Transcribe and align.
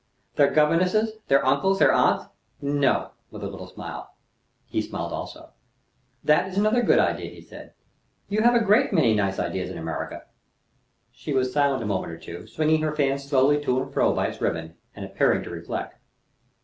"Their 0.35 0.49
governesses, 0.49 1.19
their 1.27 1.45
uncles, 1.45 1.77
their 1.77 1.91
aunts?" 1.93 2.25
"No," 2.59 3.11
with 3.29 3.43
a 3.43 3.47
little 3.47 3.67
smile. 3.67 4.15
He 4.67 4.81
smiled 4.81 5.13
also. 5.13 5.49
"That 6.23 6.47
is 6.47 6.57
another 6.57 6.81
good 6.81 6.97
idea," 6.97 7.29
he 7.29 7.39
said. 7.39 7.75
"You 8.27 8.41
have 8.41 8.55
a 8.55 8.65
great 8.65 8.91
many 8.91 9.13
nice 9.13 9.37
ideas 9.37 9.69
in 9.69 9.77
America." 9.77 10.23
She 11.11 11.33
was 11.33 11.53
silent 11.53 11.83
a 11.83 11.85
moment 11.85 12.13
or 12.13 12.19
so, 12.19 12.47
swinging 12.47 12.81
her 12.81 12.95
fan 12.95 13.19
slowly 13.19 13.61
to 13.63 13.79
and 13.79 13.93
fro 13.93 14.11
by 14.11 14.25
its 14.25 14.41
ribbon, 14.41 14.73
and 14.95 15.05
appearing 15.05 15.43
to 15.43 15.51
reflect. 15.51 15.99